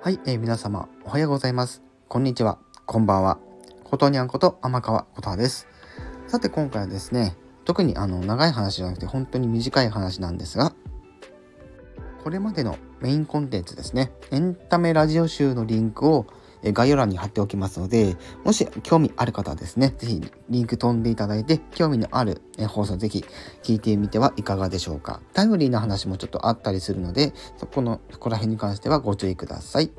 [0.00, 1.82] はい、えー、皆様おはようございます。
[2.06, 3.40] こんにちは、こんばんは。
[3.82, 5.66] ことにゃんこと天川ことはです。
[6.28, 10.72] さて今回はですね、特にあの長い話じゃなくて本当に短い話なんですが、
[12.22, 16.26] これまでのメインコンテンツですね、エンタメラジオ集のリンクを
[16.62, 23.24] え概要欄に貼っておきますので、もし興味ある方はですね、ぜひリンク飛んでいただいて、興味のある放送是非
[23.62, 25.20] 聞いてみてはいかがでしょうか。
[25.32, 29.90] タイムリーな話もちょっとあったりするので、そこの、そこら辺に関してはご注意ください。